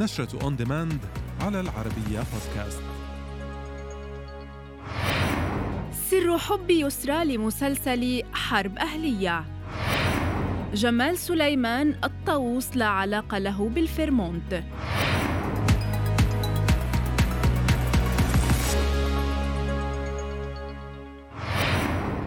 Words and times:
نشرة 0.00 0.42
on 0.42 0.56
demand 0.56 1.00
على 1.40 1.60
العربية 1.60 2.22
بودكاست 2.32 2.82
سر 5.92 6.38
حب 6.38 6.70
يسرى 6.70 7.24
لمسلسل 7.24 8.22
حرب 8.32 8.78
أهلية. 8.78 9.44
جمال 10.74 11.18
سليمان 11.18 11.94
الطاووس 12.04 12.76
لا 12.76 12.86
علاقة 12.86 13.38
له 13.38 13.68
بالفيرمونت. 13.68 14.62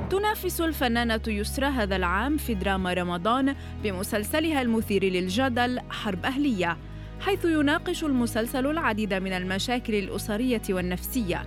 تنافس 0.10 0.62
الفنانة 0.62 1.21
يسرى 1.28 1.66
هذا 1.66 1.96
العام 1.96 2.38
في 2.38 2.54
دراما 2.54 2.94
رمضان 2.94 3.55
بمسلسلها 3.84 4.62
المثير 4.62 5.04
للجدل 5.04 5.80
حرب 5.90 6.26
أهلية. 6.26 6.77
حيث 7.26 7.45
يناقش 7.45 8.04
المسلسل 8.04 8.68
العديد 8.68 9.13
من 9.13 9.34
المشاكل 9.34 9.95
الأسرية 9.95 10.62
والنفسية. 10.70 11.46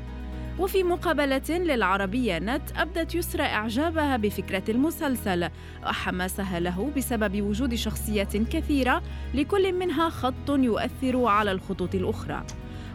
وفي 0.59 0.83
مقابلة 0.83 1.43
للعربية 1.51 2.39
نت 2.39 2.62
أبدت 2.77 3.15
يسرى 3.15 3.43
إعجابها 3.43 4.16
بفكرة 4.16 4.62
المسلسل. 4.69 5.49
وحماسها 5.83 6.61
له 6.61 6.93
بسبب 6.97 7.43
وجود 7.43 7.75
شخصيات 7.75 8.37
كثيرة 8.37 9.02
لكل 9.35 9.73
منها 9.73 10.09
خط 10.09 10.51
يؤثر 10.51 11.25
على 11.25 11.52
الخطوط 11.52 11.95
الأخرى. 11.95 12.47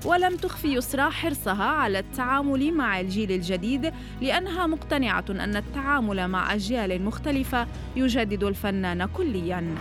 ولم 0.06 0.36
تخفي 0.36 0.68
يسرى 0.68 1.12
حرصها 1.12 1.64
على 1.64 2.00
التعامل 2.00 2.74
مع 2.74 3.00
الجيل 3.00 3.32
الجديد 3.32 3.94
لأنها 4.22 4.68
مقتنعة 4.68 5.26
أن 5.30 5.56
التعامل 5.56 6.28
مع 6.28 6.54
أجيال 6.54 7.02
مختلفة 7.02 7.68
يجدد 7.96 8.44
الفنان 8.44 9.06
كلياً. 9.06 9.76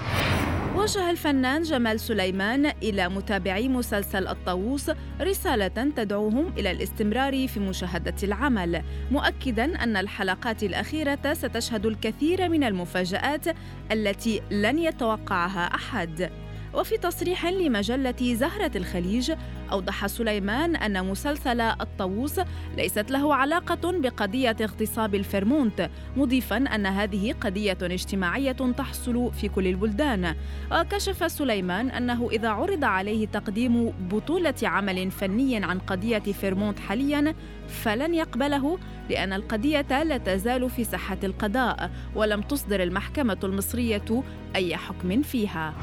وجه 0.77 1.11
الفنان 1.11 1.63
جمال 1.63 2.01
سليمان 2.01 2.67
إلى 2.67 3.09
متابعي 3.09 3.69
مسلسل 3.69 4.29
الطاووس 4.29 4.91
رسالة 5.21 5.69
تدعوهم 5.69 6.53
إلى 6.59 6.71
الاستمرار 6.71 7.49
في 7.49 7.61
مشاهدة 7.61 8.15
العمل، 8.23 8.83
مؤكدا 9.11 9.83
أن 9.83 9.97
الحلقات 9.97 10.63
الأخيرة 10.63 11.35
ستشهد 11.35 11.87
الكثير 11.87 12.49
من 12.49 12.65
المفاجآت 12.65 13.57
التي 13.93 14.43
لن 14.51 14.79
يتوقعها 14.79 15.75
أحد. 15.75 16.31
وفي 16.75 16.99
تصريح 16.99 17.47
لمجلة 17.47 18.35
زهرة 18.35 18.71
الخليج 18.77 19.33
أوضح 19.73 20.07
سليمان 20.07 20.77
أن 20.77 21.07
مسلسل 21.07 21.61
الطاووس 21.61 22.41
ليست 22.77 23.11
له 23.11 23.35
علاقة 23.35 23.93
بقضية 23.93 24.57
اغتصاب 24.61 25.15
الفرمونت 25.15 25.91
مضيفا 26.17 26.57
أن 26.57 26.87
هذه 26.87 27.33
قضية 27.33 27.79
اجتماعية 27.83 28.53
تحصل 28.53 29.33
في 29.33 29.49
كل 29.49 29.67
البلدان. 29.67 30.35
وكشف 30.73 31.33
سليمان 31.33 31.91
أنه 31.91 32.29
إذا 32.33 32.49
عرض 32.49 32.85
عليه 32.85 33.27
تقديم 33.27 33.91
بطولة 33.91 34.55
عمل 34.63 35.11
فني 35.11 35.65
عن 35.65 35.79
قضية 35.79 36.19
فيرمونت 36.19 36.81
حاليا 36.81 37.35
فلن 37.69 38.15
يقبله 38.15 38.79
لأن 39.11 39.33
القضية 39.33 40.03
لا 40.03 40.19
تزال 40.19 40.71
في 40.71 40.85
ساحة 40.85 41.19
القضاء 41.25 41.91
ولم 42.15 42.41
تصدر 42.41 42.83
المحكمة 42.83 43.39
المصرية 43.45 44.23
أي 44.57 44.77
حكم 44.77 45.23
فيها. 45.23 45.75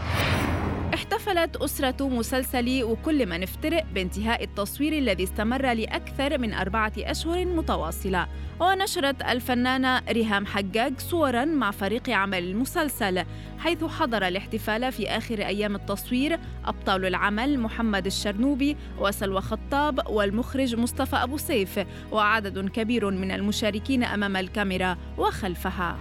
احتفلت 0.97 1.55
أسرة 1.55 2.09
مسلسل 2.09 2.83
وكل 2.83 3.25
ما 3.25 3.37
نفترق 3.37 3.85
بانتهاء 3.93 4.43
التصوير 4.43 4.93
الذي 4.93 5.23
استمر 5.23 5.73
لأكثر 5.73 6.37
من 6.37 6.53
أربعة 6.53 6.93
أشهر 6.97 7.45
متواصلة. 7.45 8.27
ونشرت 8.59 9.21
الفنانة 9.21 10.01
ريهام 10.09 10.45
حجاج 10.45 10.99
صورا 10.99 11.45
مع 11.45 11.71
فريق 11.71 12.09
عمل 12.09 12.43
المسلسل 12.43 13.23
حيث 13.59 13.83
حضر 13.83 14.27
الاحتفال 14.27 14.91
في 14.91 15.07
آخر 15.07 15.39
أيام 15.39 15.75
التصوير 15.75 16.39
أبطال 16.65 17.05
العمل 17.05 17.59
محمد 17.59 18.05
الشرنوبي 18.05 18.77
وسلوى 18.99 19.41
خطاب 19.41 20.07
والمخرج 20.09 20.75
مصطفى 20.75 21.15
أبو 21.15 21.37
سيف 21.37 21.79
وعدد 22.11 22.69
كبير 22.69 23.09
من 23.11 23.31
المشاركين 23.31 24.03
أمام 24.03 24.37
الكاميرا 24.37 24.97
وخلفها. 25.17 25.97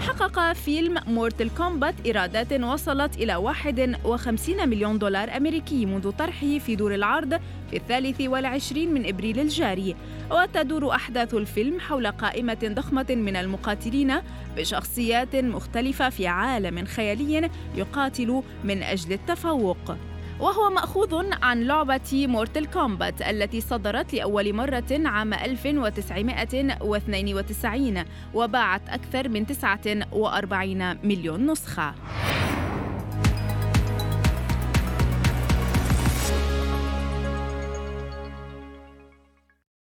حقق 0.00 0.52
فيلم 0.52 0.98
مورتل 1.06 1.50
كومبات 1.50 1.94
إيرادات 2.06 2.52
وصلت 2.52 3.16
إلى 3.16 3.36
51 3.36 4.68
مليون 4.68 4.98
دولار 4.98 5.36
أمريكي 5.36 5.86
منذ 5.86 6.10
طرحه 6.10 6.58
في 6.58 6.76
دور 6.76 6.94
العرض 6.94 7.40
في 7.70 7.76
الثالث 7.76 8.20
والعشرين 8.20 8.94
من 8.94 9.08
إبريل 9.08 9.40
الجاري. 9.40 9.96
وتدور 10.30 10.94
أحداث 10.94 11.34
الفيلم 11.34 11.80
حول 11.80 12.06
قائمة 12.06 12.58
ضخمة 12.64 13.06
من 13.10 13.36
المقاتلين 13.36 14.14
بشخصيات 14.56 15.36
مختلفة 15.36 16.08
في 16.08 16.26
عالم 16.26 16.84
خيالي 16.84 17.50
يقاتل 17.76 18.42
من 18.64 18.82
أجل 18.82 19.12
التفوق. 19.12 19.96
وهو 20.40 20.70
مأخوذ 20.70 21.24
عن 21.42 21.62
لعبة 21.62 22.26
مورتل 22.26 22.66
كومبات 22.66 23.22
التي 23.22 23.60
صدرت 23.60 24.14
لأول 24.14 24.54
مرة 24.54 24.84
عام 24.90 25.34
1992 25.34 28.04
وباعت 28.34 28.88
أكثر 28.88 29.28
من 29.28 29.46
49 29.46 31.06
مليون 31.06 31.50
نسخة. 31.50 31.94